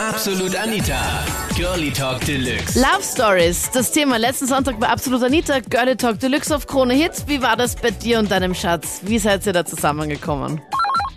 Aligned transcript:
Absolut 0.00 0.54
Anita. 0.56 1.24
Girlie 1.56 1.90
Talk 1.90 2.20
Deluxe. 2.24 2.78
Love 2.78 3.02
Stories, 3.02 3.68
das 3.72 3.90
Thema 3.90 4.16
letzten 4.16 4.46
Sonntag 4.46 4.78
bei 4.78 4.86
Absolut 4.86 5.22
Anita, 5.24 5.58
Girlie 5.58 5.96
Talk 5.96 6.20
Deluxe 6.20 6.54
auf 6.54 6.66
Krone 6.68 6.94
Hits. 6.94 7.26
Wie 7.26 7.42
war 7.42 7.56
das 7.56 7.74
bei 7.74 7.90
dir 7.90 8.20
und 8.20 8.30
deinem 8.30 8.54
Schatz? 8.54 9.02
Wie 9.04 9.18
seid 9.18 9.44
ihr 9.46 9.52
da 9.52 9.64
zusammengekommen? 9.64 10.60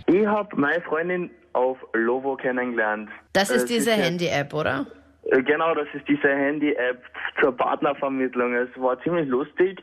Ich 0.08 0.26
habe 0.26 0.48
meine 0.56 0.82
Freundin 0.82 1.30
auf 1.52 1.78
Lovo 1.92 2.34
kennengelernt. 2.36 3.08
Das 3.34 3.50
ist 3.50 3.64
Äh, 3.70 3.74
diese 3.74 3.92
Handy-App, 3.92 4.52
oder? 4.52 4.86
Äh, 5.30 5.42
Genau, 5.44 5.74
das 5.76 5.86
ist 5.94 6.08
diese 6.08 6.28
Handy-App 6.28 7.02
zur 7.40 7.56
Partnervermittlung. 7.56 8.54
Es 8.54 8.68
war 8.80 9.00
ziemlich 9.02 9.28
lustig. 9.28 9.80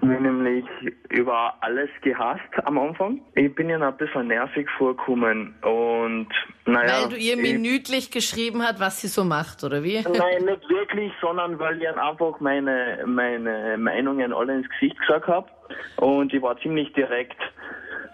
Mich 0.00 0.20
nämlich 0.20 0.64
über 1.10 1.54
alles 1.60 1.90
gehasst 2.00 2.40
am 2.64 2.78
Anfang. 2.78 3.20
Ich 3.34 3.54
bin 3.54 3.68
ihr 3.68 3.80
ein 3.80 3.96
bisschen 3.96 4.28
nervig 4.28 4.66
vorgekommen 4.78 5.54
und 5.62 6.28
naja. 6.64 7.02
Weil 7.02 7.08
du 7.10 7.16
ihr 7.16 7.34
ich- 7.36 7.42
minütlich 7.42 8.10
geschrieben 8.10 8.62
hat, 8.62 8.80
was 8.80 9.00
sie 9.00 9.08
so 9.08 9.22
macht, 9.24 9.62
oder 9.64 9.82
wie? 9.84 10.00
Nein, 10.02 10.44
nicht 10.46 10.68
wirklich, 10.68 11.12
sondern 11.20 11.58
weil 11.58 11.76
ich 11.76 11.82
ihr 11.82 12.02
einfach 12.02 12.40
meine, 12.40 13.04
meine 13.06 13.76
Meinungen 13.76 14.32
alle 14.32 14.54
ins 14.58 14.68
Gesicht 14.70 14.98
gesagt 15.00 15.26
habe. 15.26 15.48
Und 15.96 16.32
ich 16.32 16.40
war 16.40 16.58
ziemlich 16.60 16.92
direkt. 16.94 17.36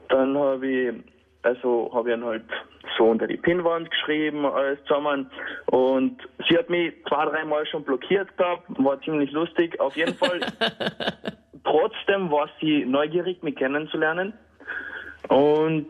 Dann 0.08 0.36
habe 0.36 0.66
ich, 0.66 0.94
also 1.42 1.90
habe 1.94 2.10
ich 2.10 2.16
ihn 2.16 2.24
halt 2.24 2.44
so 2.96 3.04
unter 3.04 3.26
die 3.26 3.36
Pinnwand 3.36 3.90
geschrieben, 3.90 4.44
alles 4.46 4.78
zusammen. 4.84 5.30
Und 5.66 6.18
sie 6.48 6.58
hat 6.58 6.68
mich 6.70 6.92
zwei, 7.08 7.26
dreimal 7.26 7.64
schon 7.66 7.84
blockiert 7.84 8.36
gehabt, 8.36 8.64
war 8.82 9.00
ziemlich 9.02 9.30
lustig. 9.30 9.78
Auf 9.80 9.96
jeden 9.96 10.14
Fall. 10.14 10.40
Trotzdem 11.68 12.30
war 12.30 12.48
sie 12.60 12.84
neugierig, 12.86 13.42
mich 13.42 13.56
kennenzulernen. 13.56 14.32
Und 15.28 15.88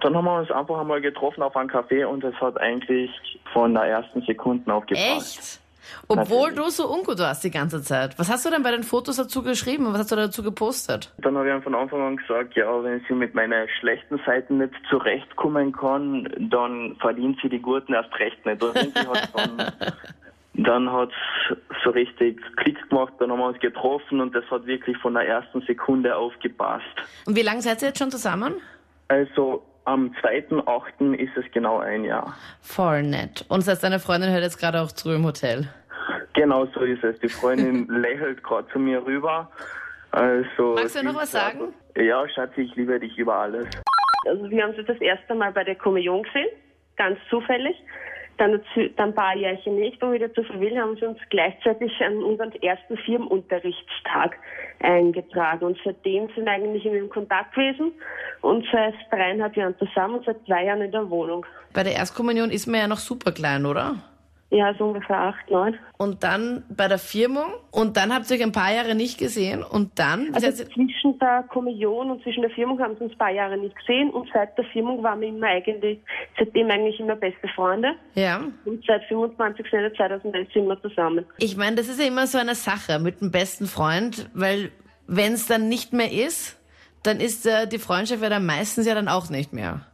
dann 0.00 0.16
haben 0.16 0.24
wir 0.24 0.38
uns 0.38 0.50
einfach 0.50 0.78
einmal 0.78 1.00
getroffen 1.00 1.42
auf 1.42 1.56
einen 1.56 1.68
Café 1.68 2.04
und 2.04 2.22
es 2.22 2.34
hat 2.36 2.58
eigentlich 2.60 3.10
von 3.52 3.74
der 3.74 3.84
ersten 3.84 4.22
Sekunde 4.22 4.72
aufgepasst. 4.72 5.38
Echt? 5.38 5.60
Obwohl 6.06 6.50
Natürlich. 6.50 6.76
du 6.76 6.82
so 6.82 6.92
ungut 6.92 7.18
warst 7.18 7.42
die 7.42 7.50
ganze 7.50 7.82
Zeit. 7.82 8.16
Was 8.18 8.30
hast 8.30 8.46
du 8.46 8.50
denn 8.50 8.62
bei 8.62 8.70
den 8.70 8.84
Fotos 8.84 9.16
dazu 9.16 9.42
geschrieben? 9.42 9.86
Was 9.92 10.00
hast 10.00 10.12
du 10.12 10.16
dazu 10.16 10.42
gepostet? 10.44 11.12
Dann 11.18 11.36
habe 11.36 11.52
ich 11.52 11.64
von 11.64 11.74
Anfang 11.74 12.00
an 12.00 12.16
gesagt, 12.16 12.54
ja, 12.54 12.82
wenn 12.84 13.04
sie 13.08 13.14
mit 13.14 13.34
meinen 13.34 13.68
schlechten 13.80 14.20
Seiten 14.24 14.58
nicht 14.58 14.74
zurechtkommen 14.88 15.72
kann, 15.72 16.28
dann 16.38 16.94
verdient 17.00 17.38
sie 17.42 17.48
die 17.48 17.60
guten 17.60 17.94
erst 17.94 18.14
recht 18.20 18.44
nicht. 18.46 18.62
Und 18.62 18.76
hat's 18.76 19.32
dann, 19.32 19.72
dann 20.54 20.92
hat 20.92 21.10
so 21.82 21.90
richtig 21.90 22.40
Klick 22.56 22.78
gemacht, 22.90 23.14
dann 23.18 23.30
haben 23.30 23.38
wir 23.38 23.46
uns 23.46 23.58
getroffen 23.60 24.20
und 24.20 24.34
das 24.34 24.44
hat 24.50 24.66
wirklich 24.66 24.96
von 24.98 25.14
der 25.14 25.26
ersten 25.26 25.62
Sekunde 25.62 26.14
aufgepasst. 26.14 26.84
Und 27.26 27.36
wie 27.36 27.42
lange 27.42 27.62
seid 27.62 27.80
ihr 27.82 27.88
jetzt 27.88 27.98
schon 27.98 28.10
zusammen? 28.10 28.54
Also 29.08 29.64
am 29.84 30.12
2.8. 30.22 31.14
ist 31.14 31.36
es 31.36 31.44
genau 31.52 31.78
ein 31.78 32.04
Jahr. 32.04 32.34
Voll 32.60 33.02
nett. 33.02 33.44
Und 33.48 33.60
das 33.60 33.68
heißt, 33.68 33.84
deine 33.84 33.98
Freundin 33.98 34.30
hört 34.30 34.42
jetzt 34.42 34.58
gerade 34.58 34.80
auch 34.80 34.92
zu 34.92 35.10
im 35.10 35.24
Hotel. 35.24 35.68
Genau 36.34 36.66
so 36.66 36.80
ist 36.80 37.02
es. 37.02 37.18
Die 37.20 37.28
Freundin 37.28 37.86
lächelt 37.88 38.42
gerade 38.42 38.68
zu 38.68 38.78
mir 38.78 39.04
rüber. 39.04 39.50
Also, 40.12 40.74
Magst 40.74 40.96
du 40.96 41.04
noch 41.04 41.14
was 41.14 41.32
sagen? 41.32 41.72
Ja, 41.96 42.28
Schatzi, 42.28 42.62
ich 42.62 42.74
liebe 42.76 42.98
dich 43.00 43.16
über 43.16 43.36
alles. 43.36 43.66
Also 44.26 44.50
wir 44.50 44.62
haben 44.62 44.74
sie 44.76 44.84
das 44.84 45.00
erste 45.00 45.34
Mal 45.34 45.52
bei 45.52 45.64
der 45.64 45.76
Kommunion 45.76 46.22
gesehen, 46.24 46.48
ganz 46.96 47.18
zufällig. 47.30 47.76
Dann, 48.40 48.58
dann 48.96 49.10
ein 49.10 49.14
paar 49.14 49.36
Jährchen 49.36 49.78
nicht, 49.78 50.02
um 50.02 50.14
wieder 50.14 50.32
zu 50.32 50.42
verwillen, 50.42 50.80
haben 50.80 50.96
sie 50.96 51.04
uns 51.04 51.18
gleichzeitig 51.28 51.92
an 52.00 52.22
unseren 52.22 52.50
ersten 52.62 52.96
Firmenunterrichtstag 52.96 54.38
eingetragen. 54.80 55.66
Und 55.66 55.78
seitdem 55.84 56.28
sind 56.34 56.46
wir 56.46 56.52
eigentlich 56.52 56.86
immer 56.86 56.96
im 56.96 57.10
Kontakt 57.10 57.54
gewesen 57.54 57.92
und 58.40 58.66
seit 58.72 58.94
dreieinhalb 59.10 59.54
Jahren 59.56 59.76
zusammen 59.78 60.14
und 60.14 60.24
seit 60.24 60.42
zwei 60.46 60.64
Jahren 60.64 60.80
in 60.80 60.90
der 60.90 61.10
Wohnung. 61.10 61.44
Bei 61.74 61.82
der 61.82 61.94
Erstkommunion 61.96 62.50
ist 62.50 62.66
man 62.66 62.80
ja 62.80 62.88
noch 62.88 62.98
super 62.98 63.32
klein, 63.32 63.66
oder? 63.66 63.96
Ja, 64.52 64.74
so 64.76 64.86
ungefähr 64.86 65.16
acht, 65.16 65.48
neun. 65.48 65.78
Und 65.96 66.24
dann 66.24 66.64
bei 66.68 66.88
der 66.88 66.98
Firmung 66.98 67.52
und 67.70 67.96
dann 67.96 68.12
habt 68.12 68.28
ihr 68.30 68.36
euch 68.36 68.42
ein 68.42 68.50
paar 68.50 68.72
Jahre 68.74 68.96
nicht 68.96 69.16
gesehen 69.16 69.62
und 69.62 69.96
dann 69.98 70.34
Also 70.34 70.50
zwischen 70.50 71.18
der 71.20 71.44
Kommunion 71.44 72.10
und 72.10 72.22
zwischen 72.24 72.42
der 72.42 72.50
Firmung 72.50 72.80
haben 72.80 72.96
sie 72.96 73.04
uns 73.04 73.12
ein 73.12 73.18
paar 73.18 73.30
Jahre 73.30 73.56
nicht 73.56 73.76
gesehen 73.76 74.10
und 74.10 74.28
seit 74.32 74.58
der 74.58 74.64
Firmung 74.64 75.04
waren 75.04 75.20
wir 75.20 75.28
immer 75.28 75.46
eigentlich, 75.46 76.00
seitdem 76.36 76.68
eigentlich 76.68 76.98
immer 76.98 77.14
beste 77.14 77.46
Freunde. 77.54 77.92
ja. 78.14 78.40
Und 78.64 78.84
seit 78.86 79.04
25. 79.04 79.72
Ende 79.72 79.92
2011 79.94 80.52
sind 80.52 80.66
wir 80.66 80.82
zusammen. 80.82 81.24
Ich 81.38 81.56
meine, 81.56 81.76
das 81.76 81.88
ist 81.88 82.00
ja 82.00 82.06
immer 82.06 82.26
so 82.26 82.38
eine 82.38 82.56
Sache 82.56 82.98
mit 82.98 83.20
dem 83.20 83.30
besten 83.30 83.66
Freund, 83.66 84.28
weil 84.34 84.72
wenn 85.06 85.34
es 85.34 85.46
dann 85.46 85.68
nicht 85.68 85.92
mehr 85.92 86.10
ist, 86.10 86.56
dann 87.02 87.20
ist 87.20 87.46
äh, 87.46 87.66
die 87.66 87.78
Freundschaft 87.78 88.22
ja 88.22 88.28
dann 88.28 88.46
meistens 88.46 88.86
ja 88.86 88.94
dann 88.94 89.08
auch 89.08 89.30
nicht 89.30 89.52
mehr. 89.52 89.86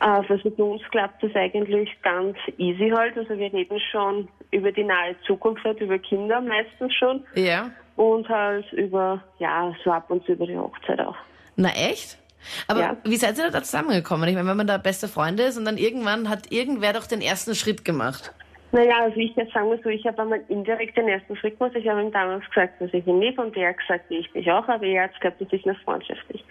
Äh, 0.00 0.04
Also 0.04 0.50
bei 0.50 0.62
uns 0.62 0.82
klappt 0.90 1.22
das 1.22 1.34
eigentlich 1.34 1.90
ganz 2.02 2.36
easy 2.58 2.90
halt. 2.90 3.16
Also 3.16 3.38
wir 3.38 3.52
reden 3.52 3.80
schon 3.90 4.28
über 4.50 4.72
die 4.72 4.84
nahe 4.84 5.14
Zukunft, 5.26 5.64
halt 5.64 5.80
über 5.80 5.98
Kinder 5.98 6.40
meistens 6.40 6.94
schon. 6.94 7.24
Ja. 7.34 7.70
Und 7.96 8.28
halt 8.28 8.70
über, 8.72 9.22
ja, 9.38 9.74
so 9.84 9.92
ab 9.92 10.10
und 10.10 10.24
zu 10.24 10.32
über 10.32 10.46
die 10.46 10.56
Hochzeit 10.56 11.00
auch. 11.00 11.16
Na 11.56 11.68
echt? 11.70 12.18
Aber 12.66 12.80
Ja. 12.80 12.96
wie 13.04 13.16
seid 13.16 13.36
ihr 13.36 13.50
da 13.50 13.62
zusammengekommen? 13.62 14.28
Ich 14.28 14.34
meine, 14.34 14.48
wenn 14.48 14.56
man 14.56 14.66
da 14.66 14.78
beste 14.78 15.08
Freunde 15.08 15.42
ist 15.42 15.58
und 15.58 15.66
dann 15.66 15.76
irgendwann 15.76 16.30
hat 16.30 16.50
irgendwer 16.50 16.94
doch 16.94 17.06
den 17.06 17.20
ersten 17.20 17.54
Schritt 17.54 17.84
gemacht. 17.84 18.32
Naja, 18.72 19.00
also 19.02 19.16
ich 19.16 19.34
jetzt 19.34 19.52
sagen 19.52 19.68
wir 19.68 19.78
so, 19.82 19.88
ich 19.90 20.06
habe 20.06 20.22
einmal 20.22 20.40
indirekt 20.48 20.96
den 20.96 21.08
ersten 21.08 21.36
Schritt 21.36 21.58
gemacht. 21.58 21.76
Ich 21.76 21.86
habe 21.88 22.00
ihm 22.02 22.12
damals 22.12 22.48
gesagt, 22.48 22.80
dass 22.80 22.94
ich 22.94 23.06
ihn 23.06 23.20
liebe 23.20 23.42
und 23.42 23.54
er 23.56 23.70
hat 23.70 23.78
gesagt, 23.78 24.04
ich 24.10 24.30
dich 24.32 24.50
auch, 24.50 24.66
aber 24.68 24.86
er 24.86 25.04
hat 25.04 25.20
gesagt, 25.20 25.40
das 25.40 25.52
ist 25.52 25.66
nicht 25.66 25.80
freundschaftlich. 25.82 26.44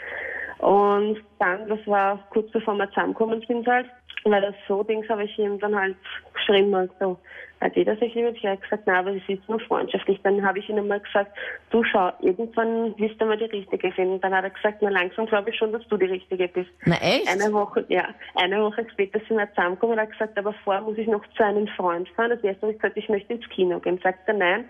Und 0.59 1.17
dann, 1.39 1.67
das 1.67 1.79
war 1.85 2.19
kurz 2.31 2.51
bevor 2.51 2.75
wir 2.75 2.89
zusammengekommen 2.89 3.43
sind 3.47 3.67
halt, 3.67 3.87
weil 4.25 4.41
das 4.41 4.55
so 4.67 4.83
Dings 4.83 5.07
habe 5.09 5.23
ich 5.23 5.39
ihm 5.39 5.59
dann 5.59 5.75
halt 5.75 5.95
geschrieben, 6.33 6.75
halt 6.75 6.91
so, 6.99 7.17
hat 7.61 7.75
jeder 7.75 7.95
sich 7.97 8.13
liebt? 8.15 8.37
Ich 8.37 8.45
habe 8.45 8.57
gesagt, 8.57 8.83
na, 8.85 8.99
aber 8.99 9.11
es 9.11 9.21
ist 9.27 9.47
nur 9.49 9.59
freundschaftlich. 9.59 10.19
Dann 10.23 10.45
habe 10.45 10.59
ich 10.59 10.69
ihm 10.69 10.77
einmal 10.77 11.01
gesagt, 11.01 11.35
du 11.71 11.83
schau, 11.83 12.11
irgendwann 12.21 12.97
wirst 12.97 13.19
du 13.19 13.25
mal 13.25 13.37
die 13.37 13.45
Richtige 13.45 13.91
finden. 13.91 14.21
Dann 14.21 14.33
hat 14.33 14.45
er 14.45 14.49
gesagt, 14.49 14.77
na 14.81 14.89
langsam 14.89 15.25
glaube 15.25 15.49
ich 15.49 15.57
schon, 15.57 15.73
dass 15.73 15.85
du 15.87 15.97
die 15.97 16.05
Richtige 16.05 16.47
bist. 16.47 16.69
Na 16.85 16.95
echt? 16.95 17.27
Eine 17.27 17.51
Woche, 17.51 17.83
ja, 17.89 18.07
eine 18.35 18.61
Woche 18.61 18.85
später 18.91 19.19
sind 19.27 19.37
wir 19.37 19.49
zusammengekommen 19.49 19.93
und 19.93 19.99
er 19.99 20.03
hat 20.03 20.11
gesagt, 20.11 20.37
aber 20.37 20.53
vorher 20.63 20.81
muss 20.81 20.97
ich 20.97 21.07
noch 21.07 21.25
zu 21.35 21.43
einem 21.43 21.67
Freund 21.67 22.07
fahren. 22.09 22.29
Das 22.29 22.43
erste 22.43 22.61
habe 22.61 22.73
ich 22.73 22.79
gesagt, 22.79 22.97
ich 22.97 23.09
möchte 23.09 23.33
ins 23.33 23.49
Kino 23.49 23.79
gehen. 23.79 23.99
Sagt 24.01 24.27
er, 24.27 24.35
nein, 24.35 24.65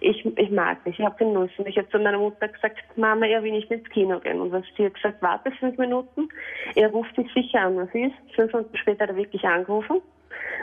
ich, 0.00 0.24
ich 0.24 0.50
mag 0.50 0.84
nicht, 0.86 0.98
ich 0.98 1.04
habe 1.04 1.16
keine 1.16 1.34
Lust. 1.34 1.58
Und 1.58 1.66
ich 1.66 1.76
habe 1.76 1.88
zu 1.88 1.98
meiner 1.98 2.18
Mutter 2.18 2.48
gesagt, 2.48 2.76
Mama, 2.96 3.26
er 3.26 3.42
will 3.42 3.52
nicht 3.52 3.70
ins 3.70 3.88
Kino 3.90 4.18
gehen. 4.20 4.40
Und 4.40 4.52
was 4.52 4.64
sie 4.76 4.86
hat 4.86 4.94
gesagt, 4.94 5.22
warte 5.22 5.50
fünf 5.52 5.76
Minuten, 5.78 6.28
er 6.74 6.88
ruft 6.90 7.16
dich 7.16 7.32
sicher 7.32 7.62
an, 7.62 7.76
was 7.76 7.88
ist. 7.94 8.14
Fünf 8.34 8.52
Minuten 8.52 8.76
später 8.76 9.04
hat 9.04 9.10
er 9.10 9.16
wirklich 9.16 9.44
angerufen. 9.44 10.00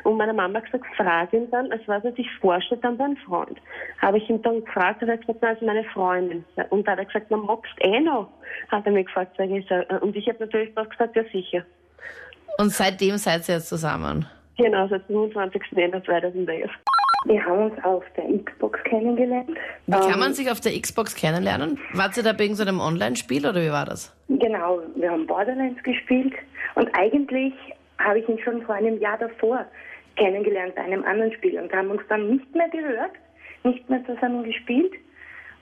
Und 0.03 0.17
meine 0.17 0.33
Mama 0.33 0.59
hat 0.59 0.65
gesagt, 0.65 0.85
frag 0.95 1.33
ihn 1.33 1.49
dann, 1.51 1.71
als 1.71 1.81
was 1.87 2.03
er 2.03 2.13
sich 2.13 2.27
vorstellt, 2.39 2.83
dann 2.83 2.97
beim 2.97 3.17
Freund. 3.17 3.59
Habe 4.01 4.17
ich 4.17 4.29
ihn 4.29 4.41
dann 4.41 4.63
gefragt, 4.63 5.01
hat 5.01 5.09
er 5.09 5.17
gesagt, 5.17 5.39
na, 5.41 5.51
ist 5.51 5.61
meine 5.61 5.83
Freundin. 5.85 6.45
Und 6.69 6.87
da 6.87 6.91
hat 6.91 6.99
er 6.99 7.05
gesagt, 7.05 7.27
na, 7.29 7.37
magst 7.37 7.73
eh 7.79 7.99
noch? 7.99 8.29
Hat 8.69 8.85
er 8.85 8.91
mich 8.91 9.07
gefragt, 9.07 9.37
und 9.39 10.15
ich 10.15 10.27
habe 10.29 10.39
natürlich 10.39 10.77
auch 10.77 10.89
gesagt, 10.89 11.15
ja 11.15 11.23
sicher. 11.31 11.65
Und 12.57 12.71
seitdem 12.71 13.17
seid 13.17 13.47
ihr 13.49 13.55
jetzt 13.55 13.69
zusammen. 13.69 14.25
Genau, 14.57 14.87
seit 14.87 15.03
25. 15.05 15.61
Ende 15.75 16.01
2011. 16.03 16.71
Wir 17.23 17.43
haben 17.43 17.71
uns 17.71 17.83
auf 17.83 18.03
der 18.15 18.25
Xbox 18.43 18.79
kennengelernt. 18.83 19.49
Wie 19.87 19.91
kann 19.91 20.13
Ähm, 20.13 20.19
man 20.19 20.33
sich 20.33 20.51
auf 20.51 20.59
der 20.61 20.79
Xbox 20.79 21.15
kennenlernen? 21.15 21.79
Wart 21.93 22.17
ihr 22.17 22.23
da 22.23 22.37
wegen 22.37 22.55
so 22.55 22.63
einem 22.63 22.79
Online-Spiel 22.79 23.47
oder 23.47 23.61
wie 23.61 23.71
war 23.71 23.85
das? 23.85 24.15
Genau, 24.29 24.81
wir 24.95 25.11
haben 25.11 25.25
Borderlands 25.25 25.81
gespielt 25.83 26.33
und 26.75 26.87
eigentlich 26.93 27.53
habe 27.99 28.19
ich 28.19 28.29
ihn 28.29 28.37
schon 28.39 28.61
vor 28.63 28.75
einem 28.75 28.99
Jahr 28.99 29.17
davor 29.17 29.65
kennengelernt 30.17 30.75
bei 30.75 30.83
einem 30.83 31.03
anderen 31.03 31.33
Spiel 31.33 31.59
und 31.59 31.71
haben 31.73 31.89
uns 31.89 32.01
dann 32.09 32.29
nicht 32.29 32.53
mehr 32.55 32.69
gehört, 32.69 33.11
nicht 33.63 33.89
mehr 33.89 34.03
zusammen 34.05 34.43
gespielt 34.43 34.91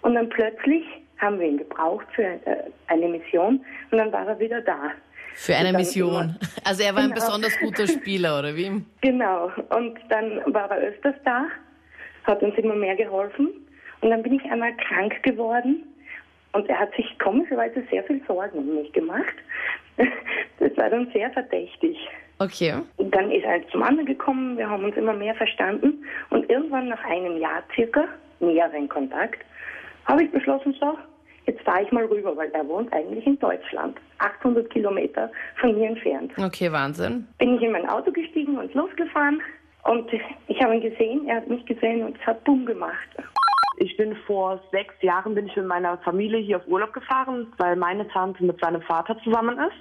und 0.01 0.15
dann 0.15 0.29
plötzlich 0.29 0.83
haben 1.19 1.39
wir 1.39 1.47
ihn 1.47 1.57
gebraucht 1.57 2.05
für 2.13 2.23
äh, 2.23 2.39
eine 2.87 3.07
Mission 3.07 3.63
und 3.91 3.97
dann 3.97 4.11
war 4.11 4.27
er 4.27 4.39
wieder 4.39 4.61
da. 4.61 4.91
Für 5.35 5.55
eine 5.55 5.73
Mission. 5.73 6.35
Also 6.65 6.83
er 6.83 6.93
war 6.95 7.01
ein 7.03 7.09
Genau. 7.09 7.15
besonders 7.25 7.57
guter 7.59 7.87
Spieler, 7.97 8.39
oder 8.39 8.55
wie? 8.55 8.81
Genau, 9.01 9.51
und 9.69 9.99
dann 10.09 10.41
war 10.53 10.71
er 10.71 10.77
öfters 10.89 11.15
da, 11.25 11.45
hat 12.23 12.41
uns 12.41 12.55
immer 12.57 12.75
mehr 12.75 12.95
geholfen. 12.95 13.49
Und 14.01 14.09
dann 14.09 14.23
bin 14.23 14.33
ich 14.33 14.43
einmal 14.51 14.73
krank 14.77 15.21
geworden 15.23 15.83
und 16.53 16.69
er 16.69 16.79
hat 16.79 16.93
sich 16.95 17.17
komischerweise 17.19 17.83
sehr 17.89 18.03
viel 18.03 18.21
Sorgen 18.27 18.59
um 18.59 18.75
mich 18.75 18.91
gemacht. 18.93 19.35
Das 20.59 20.75
war 20.77 20.89
dann 20.89 21.07
sehr 21.13 21.29
verdächtig. 21.31 21.97
Okay. 22.39 22.73
Und 22.97 23.13
dann 23.13 23.29
ist 23.31 23.43
er 23.43 23.67
zum 23.69 23.83
anderen 23.83 24.05
gekommen, 24.07 24.57
wir 24.57 24.67
haben 24.69 24.83
uns 24.85 24.95
immer 24.95 25.13
mehr 25.13 25.35
verstanden 25.35 26.03
und 26.29 26.49
irgendwann 26.49 26.87
nach 26.89 27.03
einem 27.03 27.37
Jahr 27.37 27.63
circa, 27.75 28.05
näheren 28.39 28.87
Kontakt, 28.89 29.39
habe 30.05 30.23
ich 30.23 30.31
beschlossen, 30.31 30.73
so, 30.79 30.97
jetzt 31.45 31.61
fahre 31.63 31.83
ich 31.83 31.91
mal 31.91 32.05
rüber, 32.05 32.35
weil 32.35 32.49
er 32.51 32.67
wohnt 32.67 32.91
eigentlich 32.93 33.25
in 33.25 33.37
Deutschland, 33.39 33.97
800 34.19 34.69
Kilometer 34.69 35.31
von 35.59 35.77
mir 35.77 35.89
entfernt 35.89 36.31
Okay, 36.37 36.71
Wahnsinn. 36.71 37.27
bin 37.37 37.55
ich 37.55 37.61
in 37.61 37.71
mein 37.71 37.87
Auto 37.89 38.11
gestiegen 38.11 38.57
und 38.57 38.73
losgefahren. 38.73 39.41
Und 39.83 40.09
ich 40.47 40.61
habe 40.63 40.75
ihn 40.75 40.81
gesehen, 40.81 41.27
er 41.27 41.37
hat 41.37 41.47
mich 41.49 41.65
gesehen 41.65 42.03
und 42.03 42.17
es 42.17 42.25
hat 42.25 42.41
Bumm 42.45 42.65
gemacht. 42.65 43.09
Ich 43.77 43.97
bin 43.97 44.15
vor 44.27 44.61
sechs 44.71 44.93
Jahren 45.01 45.35
bin 45.35 45.47
ich 45.47 45.55
mit 45.55 45.65
meiner 45.65 45.97
Familie 45.99 46.39
hier 46.39 46.57
auf 46.57 46.67
Urlaub 46.67 46.93
gefahren, 46.93 47.47
weil 47.57 47.75
meine 47.75 48.07
Tante 48.09 48.43
mit 48.43 48.59
seinem 48.61 48.81
Vater 48.83 49.17
zusammen 49.23 49.57
ist. 49.57 49.75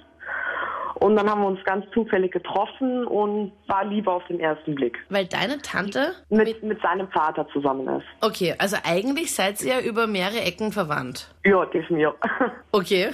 Und 1.03 1.17
dann 1.17 1.29
haben 1.29 1.41
wir 1.41 1.47
uns 1.47 1.61
ganz 1.65 1.85
zufällig 1.93 2.31
getroffen 2.31 3.05
und 3.05 3.51
war 3.67 3.83
Liebe 3.83 4.09
auf 4.09 4.25
den 4.27 4.39
ersten 4.39 4.73
Blick. 4.73 4.97
Weil 5.09 5.25
deine 5.25 5.57
Tante 5.57 6.13
mit, 6.29 6.63
mit 6.63 6.81
seinem 6.81 7.09
Vater 7.09 7.45
zusammen 7.51 7.85
ist. 7.89 8.05
Okay, 8.21 8.55
also 8.57 8.77
eigentlich 8.85 9.35
seid 9.35 9.61
ihr 9.61 9.73
ja 9.73 9.79
über 9.81 10.07
mehrere 10.07 10.39
Ecken 10.39 10.71
verwandt. 10.71 11.29
Ja, 11.43 11.65
definitiv. 11.65 12.13
Okay. 12.71 13.11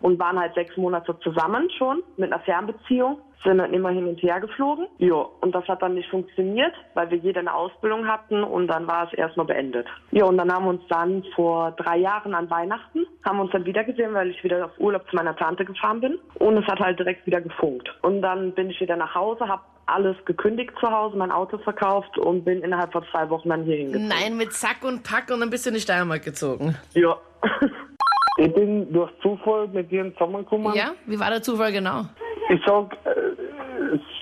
und 0.00 0.18
waren 0.18 0.38
halt 0.38 0.54
sechs 0.54 0.76
Monate 0.76 1.18
zusammen 1.24 1.70
schon 1.76 2.02
mit 2.18 2.30
einer 2.30 2.40
Fernbeziehung 2.42 3.18
sind 3.44 3.58
dann 3.58 3.72
immer 3.72 3.90
hin 3.90 4.06
und 4.06 4.22
her 4.22 4.40
geflogen. 4.40 4.86
Ja, 4.98 5.26
und 5.40 5.54
das 5.54 5.66
hat 5.68 5.82
dann 5.82 5.94
nicht 5.94 6.10
funktioniert, 6.10 6.74
weil 6.94 7.10
wir 7.10 7.18
jeder 7.18 7.40
eine 7.40 7.54
Ausbildung 7.54 8.06
hatten 8.06 8.42
und 8.42 8.68
dann 8.68 8.86
war 8.86 9.06
es 9.06 9.12
erstmal 9.16 9.46
beendet. 9.46 9.86
Ja, 10.10 10.24
und 10.24 10.36
dann 10.38 10.52
haben 10.52 10.64
wir 10.64 10.70
uns 10.70 10.86
dann 10.88 11.24
vor 11.34 11.72
drei 11.72 11.98
Jahren 11.98 12.34
an 12.34 12.50
Weihnachten, 12.50 13.06
haben 13.24 13.40
uns 13.40 13.52
dann 13.52 13.64
wieder 13.64 13.84
gesehen, 13.84 14.14
weil 14.14 14.30
ich 14.30 14.42
wieder 14.42 14.66
auf 14.66 14.78
Urlaub 14.78 15.08
zu 15.08 15.16
meiner 15.16 15.36
Tante 15.36 15.64
gefahren 15.64 16.00
bin 16.00 16.18
und 16.34 16.56
es 16.56 16.66
hat 16.66 16.80
halt 16.80 16.98
direkt 16.98 17.26
wieder 17.26 17.40
gefunkt. 17.40 17.88
Und 18.02 18.22
dann 18.22 18.52
bin 18.52 18.70
ich 18.70 18.80
wieder 18.80 18.96
nach 18.96 19.14
Hause, 19.14 19.48
habe 19.48 19.62
alles 19.86 20.16
gekündigt 20.26 20.72
zu 20.80 20.90
Hause, 20.90 21.16
mein 21.16 21.30
Auto 21.30 21.58
verkauft 21.58 22.18
und 22.18 22.44
bin 22.44 22.62
innerhalb 22.62 22.92
von 22.92 23.04
zwei 23.10 23.28
Wochen 23.30 23.48
dann 23.48 23.64
hier 23.64 23.76
hingezogen. 23.76 24.08
Nein, 24.08 24.36
mit 24.36 24.52
Sack 24.52 24.84
und 24.84 25.02
Pack 25.02 25.30
und 25.30 25.42
ein 25.42 25.50
bisschen 25.50 25.70
in 25.70 25.76
die 25.76 25.80
Steiermark 25.80 26.22
gezogen. 26.22 26.76
Ja. 26.92 27.16
ich 28.38 28.52
bin 28.52 28.92
durch 28.92 29.10
Zufall 29.22 29.68
mit 29.68 29.90
dir 29.90 30.12
zusammengekommen. 30.12 30.74
Ja? 30.74 30.92
Wie 31.06 31.18
war 31.18 31.30
der 31.30 31.42
Zufall 31.42 31.72
genau? 31.72 32.04
Ich 32.50 32.60
sag, 32.64 32.92
äh, 33.04 33.27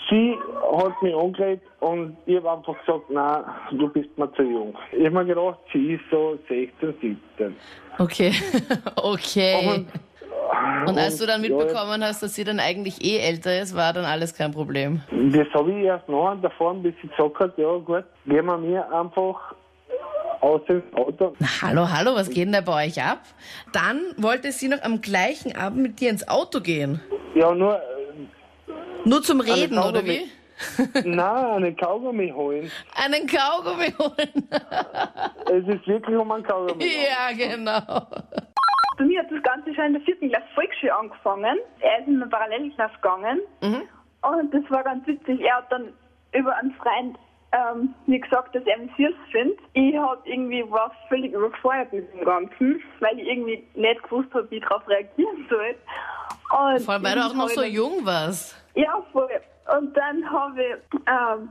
sie 0.09 0.37
hat 0.73 1.03
mich 1.03 1.15
angelegt 1.15 1.67
und 1.81 2.17
ich 2.27 2.37
habe 2.37 2.51
einfach 2.51 2.79
gesagt, 2.85 3.11
nein, 3.11 3.45
du 3.73 3.89
bist 3.89 4.17
mir 4.17 4.33
zu 4.35 4.43
jung. 4.43 4.77
Ich 4.93 5.07
habe 5.07 5.11
mir 5.11 5.25
gedacht, 5.25 5.59
sie 5.73 5.95
ist 5.95 6.05
so 6.11 6.39
16, 6.49 6.95
17. 7.39 7.57
Okay, 7.99 8.33
okay. 8.97 9.69
Und, 9.69 10.89
Und 10.89 10.99
als 10.99 11.19
du 11.19 11.27
dann 11.27 11.43
ja, 11.43 11.49
mitbekommen 11.49 12.03
hast, 12.05 12.23
dass 12.23 12.35
sie 12.35 12.45
dann 12.45 12.61
eigentlich 12.61 13.05
eh 13.05 13.19
älter 13.19 13.61
ist, 13.61 13.75
war 13.75 13.93
dann 13.93 14.05
alles 14.05 14.35
kein 14.35 14.53
Problem. 14.53 15.03
Das 15.11 15.49
habe 15.55 15.73
ich 15.73 15.85
erst 15.85 16.09
nachher 16.09 16.37
davor 16.43 16.73
ein 16.73 16.83
bisschen 16.83 17.11
gesagt, 17.11 17.39
hat, 17.41 17.59
ja 17.59 17.77
gut, 17.79 18.05
gehen 18.27 18.47
wir 18.47 18.59
mir 18.59 18.93
einfach 18.93 19.55
aus 20.41 20.61
dem 20.69 20.83
Auto. 20.95 21.35
Na, 21.39 21.49
hallo, 21.63 21.89
hallo, 21.91 22.15
was 22.15 22.29
geht 22.29 22.47
denn 22.47 22.53
da 22.53 22.61
bei 22.61 22.87
euch 22.87 23.03
ab? 23.03 23.21
Dann 23.73 24.01
wollte 24.17 24.53
sie 24.53 24.69
noch 24.69 24.83
am 24.83 25.01
gleichen 25.01 25.57
Abend 25.57 25.83
mit 25.83 26.01
dir 26.01 26.11
ins 26.11 26.29
Auto 26.29 26.61
gehen. 26.61 27.01
Ja, 27.35 27.53
nur, 27.55 27.81
Nur 29.07 29.23
zum 29.23 29.41
Reden, 29.41 29.79
oder 29.79 30.05
wie? 30.05 30.29
nein, 31.05 31.19
einen 31.55 31.77
Kaugummi 31.77 32.31
holen. 32.31 32.71
Einen 32.95 33.27
Kaugummi 33.27 33.93
holen. 33.99 34.49
Es 35.49 35.67
ist 35.69 35.87
wirklich 35.87 36.17
um 36.17 36.33
einen 36.33 36.43
Kaugummi. 36.43 36.85
ja, 36.85 37.31
genau. 37.33 37.81
Bei 38.99 39.05
mir 39.05 39.21
hat 39.21 39.31
das 39.31 39.43
Ganze 39.45 39.73
schon 39.75 39.85
in 39.85 39.93
der 39.93 40.03
vierten 40.03 40.29
Klasse 40.29 40.47
Volksschule 40.55 40.93
angefangen. 40.93 41.59
Er 41.79 42.01
ist 42.01 42.09
in 42.09 42.21
eine 42.21 42.29
Parallelklasse 42.29 42.95
gegangen. 42.97 43.41
Und 43.61 44.53
das 44.53 44.71
war 44.71 44.83
ganz 44.83 45.07
witzig. 45.07 45.41
Er 45.41 45.59
hat 45.59 45.71
dann 45.71 45.93
über 46.33 46.57
einen 46.57 46.73
Freund 46.75 47.17
ähm, 47.53 47.95
mir 48.07 48.19
gesagt, 48.19 48.57
dass 48.57 48.65
er 48.65 48.79
mich 48.79 48.91
süß 48.97 49.15
findet. 49.31 49.59
Ich 49.75 49.97
hab 49.97 50.27
irgendwie 50.27 50.69
war 50.69 50.91
völlig 51.09 51.33
überfordert 51.33 51.93
mit 51.93 52.13
dem 52.13 52.25
Ganzen, 52.25 52.83
weil 52.99 53.19
ich 53.21 53.29
irgendwie 53.29 53.65
nicht 53.75 54.03
gewusst 54.03 54.35
habe, 54.35 54.51
wie 54.51 54.57
ich 54.57 54.63
darauf 54.63 54.87
reagieren 54.89 55.47
soll. 55.49 55.77
Und 56.51 56.81
Vor 56.83 56.95
allem, 56.95 57.05
weil 57.05 57.15
du 57.15 57.21
auch 57.25 57.35
noch 57.35 57.49
so 57.49 57.63
jung 57.63 58.05
warst. 58.05 58.57
Ja, 58.77 59.03
voll. 59.13 59.29
Und 59.77 59.97
dann 59.97 60.31
habe 60.31 60.63
ich 60.63 61.01
ähm, 61.09 61.49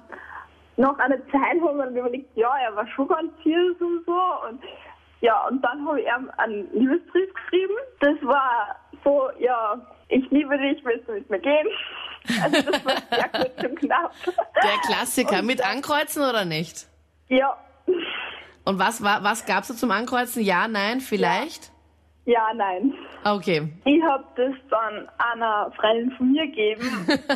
nach 0.77 0.98
einer 1.00 1.18
Zeit 1.27 1.62
haben 1.62 1.77
wir 1.77 1.88
überlegt, 1.88 2.36
ja, 2.36 2.56
er 2.57 2.75
war 2.75 2.88
schon 2.88 3.07
ganz 3.07 3.31
süß 3.44 3.81
und 3.81 4.06
so. 4.06 4.22
Und 4.48 4.62
ja, 5.22 5.45
und 5.48 5.62
dann 5.62 5.86
habe 5.88 6.01
ich 6.01 6.07
ihm 6.07 6.31
einen 6.38 6.72
Liebesbrief 6.74 7.33
geschrieben. 7.33 7.74
Das 8.00 8.16
war 8.22 8.75
so, 9.04 9.30
ja, 9.39 9.80
ich 10.10 10.30
liebe 10.30 10.57
dich, 10.57 10.83
willst 10.86 11.07
du 11.07 11.13
mit 11.13 11.30
mir 11.30 11.39
gehen? 11.39 11.68
Also 12.42 12.72
das 12.72 12.83
war 12.83 12.95
sehr 13.12 13.30
kurz 13.30 13.63
und 13.63 13.80
knapp. 13.81 14.12
Der 14.25 14.78
Klassiker. 14.88 15.44
Mit 15.44 15.63
Ankreuzen 15.63 16.24
oder 16.24 16.44
nicht? 16.44 16.88
Ja, 17.28 17.56
Und 18.66 18.80
was, 18.80 19.04
was 19.04 19.45
gab's 19.45 19.68
da 19.68 19.75
zum 19.75 19.92
Ankreuzen? 19.92 20.42
Ja, 20.42 20.68
nein, 20.68 21.01
vielleicht? 21.01 21.66
ja, 21.66 21.75
nein. 22.56 22.94
Okay. 23.24 23.72
Ich 23.86 24.01
habe 24.01 24.24
das 24.36 24.54
dann 24.72 25.07
einer 25.19 25.72
Freundin 25.75 26.12
von 26.18 26.31
mir 26.31 26.48
gegeben, 26.48 26.81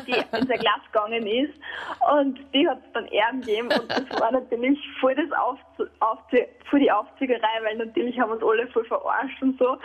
die 0.08 0.12
in 0.38 0.48
der 0.48 0.58
Klasse 0.58 0.82
gegangen 0.92 1.28
ist. 1.28 1.54
Und 2.12 2.40
die 2.54 2.68
hat 2.68 2.80
es 2.80 2.92
dann 2.94 3.06
er 3.06 3.32
gegeben. 3.34 3.68
Und 3.68 3.90
das 3.90 4.20
war 4.20 4.32
natürlich 4.32 4.80
voll, 5.00 5.14
das 5.16 5.32
Aufzu 5.38 5.86
Aufzie 6.00 6.48
voll 6.70 6.80
die 6.80 6.92
Aufziegerei, 6.92 7.64
weil 7.64 7.78
natürlich 7.78 8.20
haben 8.20 8.32
uns 8.32 8.44
alle 8.44 8.68
voll 8.68 8.86
verarscht 8.86 9.42
und 9.42 9.58
so. 9.60 9.78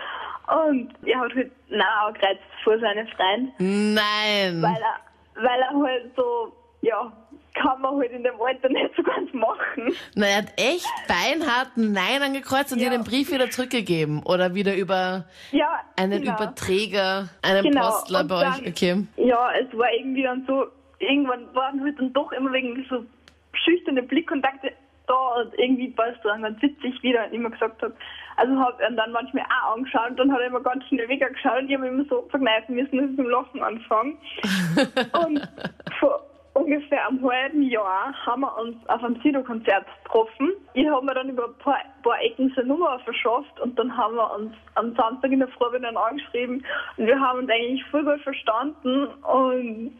Und 0.49 0.93
er 1.05 1.21
hat 1.21 1.35
halt 1.35 1.53
Nein 1.69 2.13
gereizt 2.13 2.43
vor 2.63 2.79
seine 2.79 3.07
Freund, 3.09 3.53
Nein. 3.59 4.63
weil 4.63 4.83
er, 4.83 5.43
weil 5.43 5.61
er 5.61 5.83
halt 5.83 6.17
so, 6.17 6.53
ja, 6.83 7.13
kann 7.55 7.81
man 7.81 7.97
halt 7.99 8.11
in 8.11 8.23
dem 8.25 8.35
Alter 8.41 8.69
nicht 8.69 8.91
so 8.97 9.03
ganz 9.03 9.33
machen. 9.33 9.95
Na, 10.15 10.27
er 10.27 10.39
hat 10.39 10.53
echt 10.57 10.87
beinhart 11.09 11.71
Nein 11.77 12.23
angekreuzt 12.23 12.73
und 12.73 12.81
Ja. 12.81 12.91
dir 12.91 12.99
den 12.99 13.05
Brief 13.05 13.31
wieder 13.33 13.49
zurückgegeben. 13.51 14.23
Oder 14.25 14.55
wieder 14.55 14.75
über 14.77 15.25
Ja, 15.53 15.81
einen 15.97 16.23
genau. 16.23 16.35
Überträger, 16.35 17.29
einen 17.43 17.63
Genau, 17.63 17.91
Postler 17.91 18.21
und 18.21 18.29
bei 18.29 18.35
euch. 18.37 18.57
dann- 18.59 18.67
Okay. 18.69 19.07
Ja, 19.17 19.51
es 19.53 19.79
war 19.79 19.93
irgendwie 19.93 20.23
dann 20.25 20.45
so, 20.47 20.67
irgendwann 20.99 21.55
waren 21.55 21.81
halt 21.83 21.99
dann 21.99 22.13
doch 22.13 22.33
immer 22.33 22.53
wegen 22.53 22.85
so 22.91 23.05
schüchterne 23.53 24.03
Blickkontakte 24.03 24.73
da 25.07 25.15
und 25.15 25.53
irgendwie 25.59 25.97
war 25.97 26.09
es 26.09 26.17
dann 26.25 26.43
ganz 26.43 26.61
witzig, 26.63 26.95
wie 27.03 27.13
er 27.15 27.31
immer 27.31 27.51
gesagt 27.51 27.81
hat. 27.83 27.93
Also 28.37 28.59
habe 28.59 28.75
ich 28.83 28.89
ihn 28.91 28.97
dann 28.97 29.13
manchmal 29.13 29.45
auch 29.45 29.77
angeschaut 29.77 30.11
und 30.11 30.17
dann 30.17 30.33
hat 30.33 30.41
er 30.41 30.47
immer 30.47 30.61
ganz 30.61 30.83
schnell 30.87 31.09
weggeschaut 31.09 31.59
und 31.61 31.69
ich 31.71 31.77
habe 31.77 31.87
immer 31.87 32.05
so 32.09 32.27
verkneifen 32.31 32.75
müssen, 32.75 32.97
dass 32.99 33.11
ich 33.11 33.17
zum 33.17 33.29
Lachen 33.29 33.63
anfange. 33.63 34.15
und 35.27 35.49
vor 36.01 36.21
ungefähr 36.55 37.07
einem 37.07 37.23
halben 37.29 37.63
Jahr 37.63 38.15
haben 38.27 38.43
wir 38.43 38.59
uns 38.59 38.77
auf 38.89 39.03
einem 39.03 39.21
Sido-Konzert 39.23 39.85
getroffen. 40.05 40.53
Ich 40.73 40.89
habe 40.89 41.05
mir 41.05 41.15
dann 41.15 41.29
über 41.29 41.47
ein 41.47 41.59
paar, 41.59 41.79
paar 42.03 42.21
Ecken 42.23 42.53
seine 42.57 42.69
Nummer 42.69 42.99
verschafft 43.01 43.61
und 43.61 43.79
dann 43.79 43.95
haben 43.97 44.15
wir 44.15 44.35
uns 44.35 44.55
am 44.77 44.95
Samstag 44.95 45.33
in 45.33 45.41
der 45.41 45.49
Früh 45.49 45.73
wieder 45.77 45.95
angeschrieben 45.97 46.65
und 46.97 47.07
wir 47.07 47.21
haben 47.21 47.41
uns 47.41 47.51
eigentlich 47.51 47.85
voll 47.91 48.05
gut 48.05 48.21
verstanden 48.23 49.07
und 49.23 49.99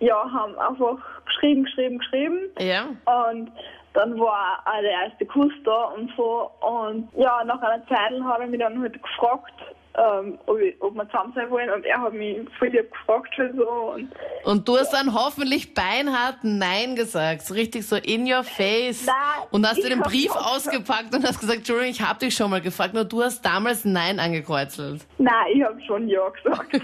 ja, 0.00 0.30
haben 0.30 0.58
einfach 0.58 0.98
geschrieben, 1.24 1.64
geschrieben, 1.64 1.98
geschrieben 1.98 2.38
Ja. 2.58 2.84
und 3.30 3.50
dann 3.94 4.18
war 4.18 4.60
auch 4.66 4.80
der 4.80 4.90
erste 4.90 5.24
Kuss 5.24 5.52
da 5.64 5.84
und 5.96 6.10
so 6.16 6.50
und 6.60 7.08
ja, 7.16 7.42
nach 7.44 7.62
einer 7.62 7.86
Zeit 7.86 8.12
hat 8.24 8.40
er 8.40 8.46
mich 8.46 8.60
dann 8.60 8.80
halt 8.80 9.00
gefragt, 9.02 9.52
ähm, 9.96 10.38
ob, 10.46 10.58
ich, 10.58 10.74
ob 10.80 10.94
wir 10.94 11.06
zusammen 11.06 11.32
sein 11.34 11.50
wollen 11.50 11.70
und 11.70 11.84
er 11.84 12.00
hat 12.00 12.12
mich 12.12 12.38
voll 12.58 12.68
lieb 12.68 12.90
gefragt 12.90 13.34
schon 13.34 13.56
so 13.56 13.68
und 13.94 14.12
Und 14.44 14.68
du 14.68 14.76
hast 14.76 14.92
dann 14.92 15.14
hoffentlich 15.14 15.74
beinhart 15.74 16.38
Nein 16.42 16.96
gesagt. 16.96 17.42
So 17.42 17.54
richtig 17.54 17.86
so 17.86 17.96
in 17.96 18.30
your 18.30 18.42
face. 18.42 19.06
Nein, 19.06 19.46
und 19.50 19.66
hast 19.66 19.82
dir 19.82 19.90
den 19.90 20.00
Brief 20.00 20.34
ausgepackt 20.34 21.14
und 21.14 21.24
hast 21.24 21.38
gesagt, 21.38 21.58
Entschuldigung, 21.58 21.90
ich 21.90 22.02
hab 22.02 22.18
dich 22.18 22.34
schon 22.34 22.50
mal 22.50 22.60
gefragt, 22.60 22.94
nur 22.94 23.04
du 23.04 23.22
hast 23.22 23.42
damals 23.42 23.84
Nein 23.84 24.18
angekreuzelt. 24.18 25.06
nein, 25.18 25.46
ich 25.52 25.62
habe 25.62 25.80
schon 25.82 26.08
Ja 26.08 26.28
gesagt. 26.30 26.80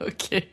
okay. 0.00 0.48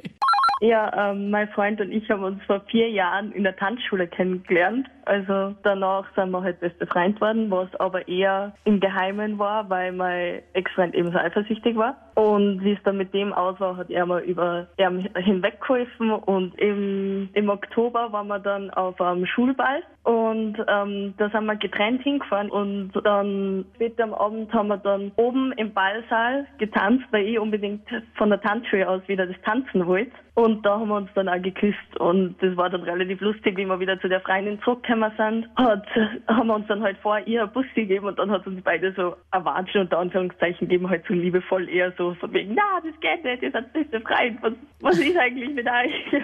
Ja, 0.60 1.12
ähm, 1.12 1.30
mein 1.30 1.48
Freund 1.50 1.80
und 1.82 1.92
ich 1.92 2.10
haben 2.10 2.24
uns 2.24 2.44
vor 2.46 2.62
vier 2.70 2.90
Jahren 2.90 3.32
in 3.32 3.44
der 3.44 3.56
Tanzschule 3.56 4.08
kennengelernt. 4.08 4.88
Also 5.08 5.56
danach 5.64 6.06
sind 6.16 6.32
wir 6.32 6.44
halt 6.44 6.60
beste 6.60 6.86
Freund 6.86 7.20
worden, 7.22 7.50
was 7.50 7.74
aber 7.80 8.08
eher 8.10 8.54
im 8.66 8.82
Geheimen 8.82 9.40
war, 9.40 9.70
weil 9.70 9.94
mein 9.94 10.42
Ex-Freund 10.52 10.94
eben 10.96 11.14
so 11.14 11.18
eifersüchtig 11.18 11.78
war. 11.78 11.96
Und 12.16 12.64
wie 12.64 12.74
es 12.74 12.84
dann 12.84 12.98
mit 12.98 13.14
dem 13.14 13.32
aus 13.32 13.58
war, 13.60 13.78
hat 13.78 13.90
er 13.90 14.06
mir 14.06 14.20
über 14.20 14.68
er 14.76 14.90
hinweggeholfen 14.90 16.12
und 16.12 16.60
im, 16.60 17.30
im 17.34 17.50
Oktober 17.50 18.12
waren 18.12 18.28
wir 18.28 18.40
dann 18.40 18.70
auf 18.72 19.00
einem 19.00 19.26
Schulball 19.28 19.84
und 20.08 20.58
ähm, 20.68 21.14
da 21.18 21.30
sind 21.30 21.46
wir 21.46 21.58
getrennt 21.58 22.02
hingefahren 22.02 22.50
und 22.50 22.94
dann 23.04 23.66
später 23.76 24.06
am 24.06 24.14
Abend 24.14 24.54
haben 24.54 24.70
wir 24.70 24.78
dann 24.78 25.12
oben 25.18 25.52
im 25.58 25.74
Ballsaal 25.74 26.48
getanzt, 26.58 27.04
weil 27.12 27.26
ich 27.26 27.38
unbedingt 27.38 27.86
von 28.16 28.30
der 28.30 28.40
Tanzschule 28.40 28.88
aus 28.88 29.02
wieder 29.08 29.28
das 29.28 29.36
Tanzen 29.44 29.86
wollte. 29.86 30.14
Und 30.34 30.66
da 30.66 30.80
haben 30.80 30.90
wir 30.90 30.96
uns 30.96 31.10
dann 31.14 31.28
auch 31.28 31.42
geküsst 31.42 32.00
und 32.00 32.36
das 32.42 32.56
war 32.56 32.70
dann 32.70 32.84
relativ 32.84 33.20
lustig, 33.22 33.58
wie 33.58 33.66
wir 33.66 33.80
wieder 33.80 34.00
zu 34.00 34.08
der 34.08 34.22
Freundin 34.22 34.60
zurückgekommen 35.00 35.14
sind. 35.18 35.48
Hat, 35.58 35.86
haben 36.28 36.48
wir 36.48 36.56
uns 36.56 36.68
dann 36.68 36.82
halt 36.82 36.98
vor 37.00 37.20
ihr 37.26 37.44
ein 37.44 37.52
Bussi 37.52 37.70
gegeben 37.76 38.08
und 38.08 38.18
dann 38.20 38.32
hat 38.32 38.46
uns 38.48 38.62
beide 38.64 38.94
so 38.94 39.16
erwatschen 39.32 39.82
unter 39.82 40.00
Anführungszeichen 40.00 40.68
gegeben, 40.68 40.90
halt 40.90 41.04
so 41.08 41.14
liebevoll 41.14 41.68
eher 41.70 41.94
so 41.98 42.14
von 42.16 42.34
wegen, 42.34 42.56
na, 42.56 42.82
das 42.84 43.00
geht 43.00 43.24
nicht, 43.24 43.44
ihr 43.44 43.52
seid 43.52 43.72
beste 43.74 44.00
Freund, 44.02 44.42
was, 44.42 44.54
was 44.82 44.98
ist 45.00 45.18
eigentlich 45.18 45.50
mit 45.54 45.68
euch? 45.68 46.24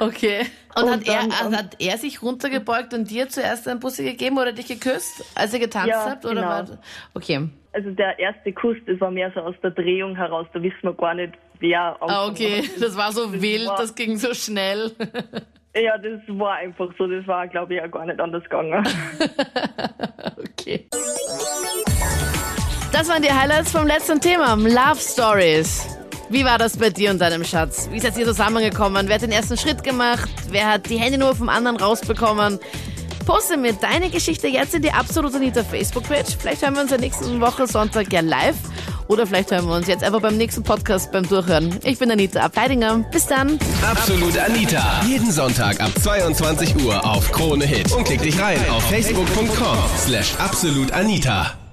Okay. 0.00 0.40
Und, 0.76 0.84
Und 0.84 0.90
hat, 0.90 1.06
er, 1.06 1.20
dann, 1.20 1.30
also 1.30 1.46
ähm, 1.50 1.56
hat 1.56 1.76
er 1.80 1.98
sich 1.98 2.22
runtergebeugt 2.22 2.92
und 2.94 3.10
dir 3.10 3.28
zuerst 3.28 3.68
einen 3.68 3.78
Bussi 3.80 4.04
gegeben 4.04 4.38
oder 4.38 4.52
dich 4.52 4.66
geküsst, 4.66 5.24
als 5.38 5.54
ihr 5.54 5.60
getanzt 5.60 5.88
Ja, 5.90 6.10
habt? 6.10 6.24
Oder 6.24 6.34
genau. 6.34 6.48
war, 6.48 6.66
okay. 7.14 7.48
Also 7.72 7.90
der 7.90 8.18
erste 8.18 8.52
Kuss, 8.52 8.76
das 8.86 9.00
war 9.00 9.10
mehr 9.10 9.30
so 9.34 9.40
aus 9.40 9.54
der 9.62 9.70
Drehung 9.70 10.14
heraus, 10.16 10.46
da 10.52 10.62
wissen 10.62 10.78
wir 10.82 10.94
gar 10.94 11.14
nicht, 11.14 11.34
wer 11.60 11.96
Ah, 12.00 12.26
okay. 12.26 12.62
Das 12.80 12.96
war 12.96 13.12
so 13.12 13.32
wild, 13.40 13.66
war- 13.68 13.76
das 13.78 13.94
ging 13.94 14.16
so 14.16 14.32
schnell. 14.34 14.92
Ja, 15.74 15.98
das 15.98 16.20
war 16.28 16.54
einfach 16.54 16.88
so, 16.96 17.06
das 17.06 17.26
war 17.26 17.48
glaube 17.48 17.74
ich 17.74 17.82
auch 17.82 17.90
gar 17.90 18.06
nicht 18.06 18.20
anders 18.20 18.44
gegangen. 18.44 18.86
Okay. 20.56 20.88
Das 22.92 23.08
waren 23.08 23.20
die 23.20 23.30
Highlights 23.30 23.70
vom 23.70 23.86
letzten 23.86 24.18
Thema, 24.20 24.54
Love 24.54 24.98
Stories. 24.98 25.98
Wie 26.30 26.44
war 26.44 26.56
das 26.56 26.78
bei 26.78 26.88
dir 26.88 27.10
und 27.10 27.20
deinem 27.20 27.44
Schatz? 27.44 27.88
Wie 27.92 28.00
seid 28.00 28.16
ihr 28.16 28.24
zusammengekommen? 28.24 29.06
Wer 29.08 29.16
hat 29.16 29.22
den 29.22 29.32
ersten 29.32 29.58
Schritt 29.58 29.84
gemacht? 29.84 30.30
Wer 30.50 30.72
hat 30.72 30.88
die 30.88 30.96
Handynummer 30.96 31.34
vom 31.34 31.50
anderen 31.50 31.76
rausbekommen? 31.76 32.58
Poste 33.26 33.56
mir 33.56 33.74
deine 33.74 34.10
Geschichte 34.10 34.48
jetzt 34.48 34.74
in 34.74 34.82
die 34.82 34.92
Absolut 34.92 35.34
Anita 35.34 35.62
Facebook-Page. 35.62 36.36
Vielleicht 36.38 36.62
hören 36.62 36.74
wir 36.74 36.82
uns 36.82 36.90
ja 36.90 36.98
nächste 36.98 37.40
Woche 37.40 37.66
Sonntag 37.66 38.12
ja 38.12 38.20
live. 38.20 38.56
Oder 39.08 39.26
vielleicht 39.26 39.50
hören 39.50 39.66
wir 39.66 39.74
uns 39.74 39.86
jetzt 39.86 40.02
einfach 40.02 40.20
beim 40.20 40.36
nächsten 40.36 40.62
Podcast 40.62 41.12
beim 41.12 41.28
Durchhören. 41.28 41.78
Ich 41.84 41.98
bin 41.98 42.10
Anita 42.10 42.40
Abteidinger. 42.40 43.04
Bis 43.10 43.26
dann. 43.26 43.58
Absolut 43.82 44.38
Anita. 44.38 45.02
Jeden 45.06 45.30
Sonntag 45.30 45.80
ab 45.80 45.90
22 46.02 46.84
Uhr 46.84 47.04
auf 47.04 47.30
Krone 47.32 47.64
Hit. 47.64 47.92
Und 47.92 48.04
klick 48.04 48.22
dich 48.22 48.38
rein 48.40 48.58
auf 48.70 48.82
facebook.com 48.88 49.78
slash 49.98 50.34
absolutanita. 50.38 51.63